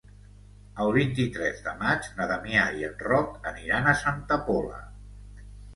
[0.85, 4.85] El vint-i-tres de maig na Damià i en Roc aniran a Santa Pola.